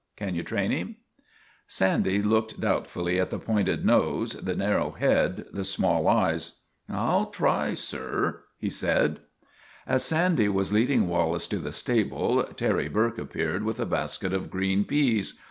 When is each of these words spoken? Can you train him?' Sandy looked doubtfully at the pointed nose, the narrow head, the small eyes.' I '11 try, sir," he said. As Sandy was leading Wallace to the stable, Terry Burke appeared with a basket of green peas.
Can 0.17 0.33
you 0.33 0.41
train 0.41 0.71
him?' 0.71 0.95
Sandy 1.67 2.23
looked 2.23 2.59
doubtfully 2.59 3.19
at 3.19 3.29
the 3.29 3.37
pointed 3.37 3.85
nose, 3.85 4.31
the 4.33 4.55
narrow 4.55 4.93
head, 4.93 5.45
the 5.53 5.63
small 5.63 6.07
eyes.' 6.07 6.53
I 6.89 7.11
'11 7.17 7.31
try, 7.31 7.73
sir," 7.75 8.41
he 8.57 8.71
said. 8.71 9.19
As 9.85 10.03
Sandy 10.03 10.49
was 10.49 10.73
leading 10.73 11.07
Wallace 11.07 11.45
to 11.49 11.59
the 11.59 11.71
stable, 11.71 12.41
Terry 12.55 12.89
Burke 12.89 13.19
appeared 13.19 13.63
with 13.63 13.79
a 13.79 13.85
basket 13.85 14.33
of 14.33 14.49
green 14.49 14.85
peas. 14.85 15.39